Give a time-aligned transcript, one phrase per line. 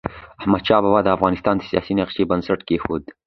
[0.41, 3.03] احمدشاه بابا د افغانستان د سیاسی نقشې بنسټ کيښود.